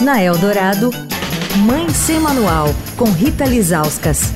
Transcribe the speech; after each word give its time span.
Na 0.00 0.20
Eldorado, 0.20 0.90
Mãe 1.64 1.88
Sem 1.90 2.18
Manual, 2.18 2.66
com 2.96 3.04
Rita 3.04 3.44
Lizauskas. 3.44 4.32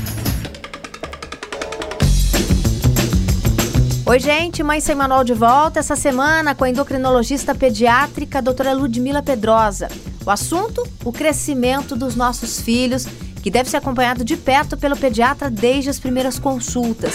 Oi, 4.07 4.19
gente, 4.21 4.63
Mãe 4.63 4.81
Sem 4.81 4.95
Manual 4.95 5.25
de 5.25 5.35
volta 5.35 5.81
essa 5.81 5.97
semana 5.97 6.55
com 6.55 6.63
a 6.63 6.71
endocrinologista 6.71 7.57
pediátrica 7.57 8.41
doutora 8.41 8.73
Ludmila 8.73 9.21
Pedrosa. 9.21 9.89
O 10.25 10.31
assunto: 10.31 10.87
o 11.05 11.13
crescimento 11.13 11.97
dos 11.97 12.15
nossos 12.15 12.61
filhos, 12.61 13.05
que 13.43 13.51
deve 13.51 13.69
ser 13.69 13.79
acompanhado 13.79 14.25
de 14.25 14.37
perto 14.37 14.77
pelo 14.77 14.97
pediatra 14.97 15.51
desde 15.51 15.91
as 15.91 15.99
primeiras 15.99 16.39
consultas. 16.39 17.15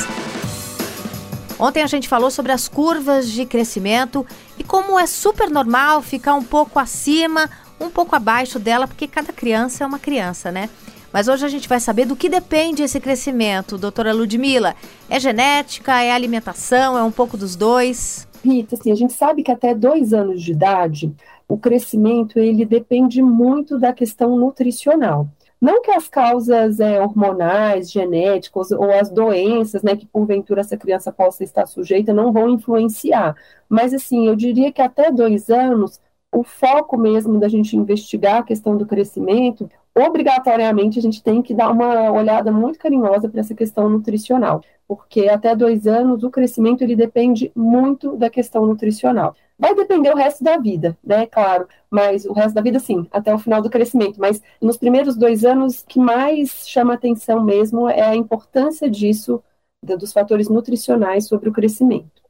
Ontem 1.58 1.82
a 1.82 1.88
gente 1.88 2.10
falou 2.10 2.30
sobre 2.30 2.52
as 2.52 2.68
curvas 2.68 3.30
de 3.30 3.46
crescimento 3.46 4.26
e 4.58 4.64
como 4.66 5.00
é 5.00 5.08
super 5.08 5.50
normal 5.50 6.02
ficar 6.02 6.34
um 6.34 6.44
pouco 6.44 6.78
acima, 6.78 7.50
um 7.86 7.90
pouco 7.90 8.16
abaixo 8.16 8.60
dela, 8.60 8.88
porque 8.88 9.08
cada 9.08 9.34
criança 9.34 9.84
é 9.84 9.88
uma 9.88 10.00
criança, 10.00 10.52
né? 10.52 10.70
Mas 11.12 11.28
hoje 11.28 11.46
a 11.46 11.50
gente 11.50 11.70
vai 11.70 11.80
saber 11.80 12.06
do 12.06 12.16
que 12.16 12.28
depende 12.28 12.82
esse 12.82 13.00
crescimento, 13.00 13.78
doutora 13.78 14.12
Ludmila. 14.12 14.76
É 15.08 15.20
genética, 15.20 16.02
é 16.02 16.12
alimentação, 16.12 16.98
é 16.98 17.04
um 17.04 17.12
pouco 17.12 17.38
dos 17.38 17.56
dois? 17.56 18.28
Rita, 18.44 18.76
assim, 18.76 18.92
a 18.92 18.96
gente 18.96 19.14
sabe 19.14 19.44
que 19.44 19.52
até 19.52 19.76
dois 19.76 20.12
anos 20.12 20.42
de 20.42 20.52
idade, 20.52 21.14
o 21.48 21.58
crescimento 21.58 22.40
ele 22.40 22.66
depende 22.66 23.22
muito 23.22 23.78
da 23.78 23.94
questão 23.94 24.36
nutricional. 24.36 25.28
Não 25.62 25.82
que 25.82 25.92
as 25.92 26.10
causas 26.10 26.82
é, 26.82 27.00
hormonais, 27.00 27.90
genéticas 27.90 28.72
ou 28.72 28.92
as 28.92 29.10
doenças, 29.10 29.82
né, 29.82 29.96
que 29.96 30.06
porventura 30.06 30.60
essa 30.60 30.76
criança 30.76 31.10
possa 31.10 31.42
estar 31.42 31.66
sujeita, 31.68 32.14
não 32.14 32.34
vão 32.34 32.50
influenciar. 32.50 33.34
Mas, 33.70 33.94
assim, 33.94 34.28
eu 34.28 34.36
diria 34.36 34.74
que 34.74 34.82
até 34.82 35.10
dois 35.10 35.50
anos, 35.50 36.02
o 36.34 36.44
foco 36.44 36.98
mesmo 36.98 37.40
da 37.40 37.48
gente 37.48 37.78
investigar 37.78 38.38
a 38.40 38.44
questão 38.44 38.76
do 38.76 38.86
crescimento, 38.86 39.70
obrigatoriamente 39.96 40.98
a 40.98 41.02
gente 41.02 41.22
tem 41.22 41.42
que 41.42 41.54
dar 41.54 41.70
uma 41.72 42.12
olhada 42.12 42.52
muito 42.52 42.80
carinhosa 42.80 43.30
para 43.30 43.42
essa 43.42 43.54
questão 43.54 43.88
nutricional, 43.88 44.62
porque 44.88 45.30
até 45.30 45.56
dois 45.56 45.86
anos 45.86 46.24
o 46.24 46.32
crescimento 46.32 46.84
ele 46.84 46.96
depende 46.96 47.52
muito 47.56 48.16
da 48.18 48.30
questão 48.30 48.66
nutricional. 48.66 49.36
Vai 49.58 49.76
depender 49.76 50.12
o 50.12 50.18
resto 50.18 50.44
da 50.44 50.58
vida, 50.58 50.98
né? 51.04 51.28
Claro, 51.28 51.68
mas 51.90 52.26
o 52.26 52.34
resto 52.34 52.56
da 52.56 52.62
vida, 52.62 52.80
sim, 52.80 53.08
até 53.12 53.34
o 53.34 53.38
final 53.38 53.62
do 53.62 53.70
crescimento. 53.70 54.20
Mas 54.20 54.42
nos 54.60 54.78
primeiros 54.78 55.16
dois 55.16 55.46
anos, 55.46 55.82
o 55.82 55.86
que 55.86 56.00
mais 56.00 56.68
chama 56.68 56.96
atenção 56.96 57.44
mesmo 57.44 57.88
é 57.88 58.02
a 58.02 58.16
importância 58.16 58.90
disso, 58.90 59.44
dos 59.82 60.12
fatores 60.12 60.50
nutricionais 60.50 61.28
sobre 61.28 61.50
o 61.50 61.54
crescimento. 61.54 62.23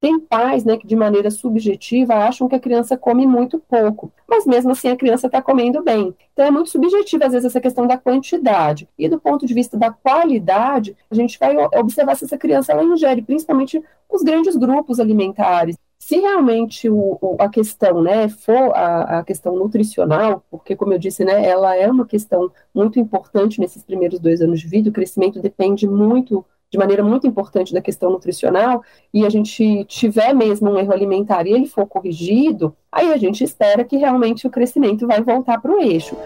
Tem 0.00 0.18
pais, 0.18 0.64
né, 0.64 0.78
que 0.78 0.86
de 0.86 0.96
maneira 0.96 1.30
subjetiva 1.30 2.14
acham 2.14 2.48
que 2.48 2.54
a 2.54 2.60
criança 2.60 2.96
come 2.96 3.26
muito 3.26 3.58
pouco, 3.58 4.10
mas 4.26 4.46
mesmo 4.46 4.70
assim 4.70 4.88
a 4.88 4.96
criança 4.96 5.26
está 5.26 5.42
comendo 5.42 5.82
bem. 5.82 6.14
Então 6.32 6.46
é 6.46 6.50
muito 6.50 6.70
subjetiva, 6.70 7.26
às 7.26 7.32
vezes, 7.32 7.46
essa 7.46 7.60
questão 7.60 7.86
da 7.86 7.98
quantidade. 7.98 8.88
E 8.98 9.08
do 9.10 9.20
ponto 9.20 9.44
de 9.44 9.52
vista 9.52 9.76
da 9.76 9.90
qualidade, 9.90 10.96
a 11.10 11.14
gente 11.14 11.38
vai 11.38 11.54
observar 11.78 12.16
se 12.16 12.24
essa 12.24 12.38
criança 12.38 12.72
ela 12.72 12.82
ingere 12.82 13.20
principalmente 13.20 13.82
os 14.10 14.22
grandes 14.22 14.56
grupos 14.56 14.98
alimentares. 14.98 15.76
Se 15.98 16.16
realmente 16.18 16.88
o, 16.88 17.18
o, 17.20 17.36
a 17.38 17.50
questão 17.50 18.02
né, 18.02 18.26
for 18.28 18.74
a, 18.74 19.18
a, 19.18 19.24
questão 19.24 19.54
nutricional, 19.54 20.42
porque, 20.50 20.74
como 20.74 20.94
eu 20.94 20.98
disse, 20.98 21.24
né, 21.26 21.46
ela 21.46 21.76
é 21.76 21.86
uma 21.88 22.06
questão 22.06 22.50
muito 22.74 22.98
importante 22.98 23.60
nesses 23.60 23.84
primeiros 23.84 24.18
dois 24.18 24.40
anos 24.40 24.60
de 24.60 24.66
vida, 24.66 24.88
o 24.88 24.92
crescimento 24.92 25.40
depende 25.40 25.86
muito 25.86 26.44
de 26.70 26.78
maneira 26.78 27.02
muito 27.02 27.26
importante 27.26 27.74
da 27.74 27.80
questão 27.80 28.10
nutricional, 28.10 28.82
e 29.12 29.26
a 29.26 29.28
gente 29.28 29.84
tiver 29.86 30.32
mesmo 30.32 30.70
um 30.70 30.78
erro 30.78 30.92
alimentar 30.92 31.46
e 31.46 31.52
ele 31.52 31.66
for 31.66 31.86
corrigido, 31.86 32.74
aí 32.92 33.12
a 33.12 33.16
gente 33.16 33.42
espera 33.42 33.84
que 33.84 33.96
realmente 33.96 34.46
o 34.46 34.50
crescimento 34.50 35.06
vai 35.06 35.20
voltar 35.20 35.60
para 35.60 35.72
o 35.72 35.80
eixo. 35.80 36.16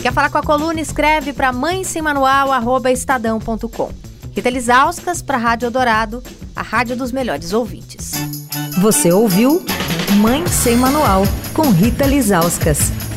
Quer 0.00 0.12
falar 0.12 0.30
com 0.30 0.38
a 0.38 0.42
coluna? 0.42 0.80
Escreve 0.80 1.32
para 1.32 1.52
mãe 1.52 1.84
sem 1.84 2.00
manual, 2.00 2.52
arroba 2.52 2.90
estadão.com. 2.90 3.90
Rita 4.34 4.48
Lisauskas 4.48 5.20
para 5.20 5.36
a 5.36 5.40
Rádio 5.40 5.70
Dourado, 5.70 6.22
a 6.54 6.62
rádio 6.62 6.96
dos 6.96 7.10
melhores 7.10 7.52
ouvintes. 7.52 8.12
Você 8.80 9.12
ouviu 9.12 9.62
Mãe 10.20 10.46
Sem 10.46 10.76
Manual, 10.76 11.22
com 11.54 11.70
Rita 11.70 12.06
Lisauskas. 12.06 13.09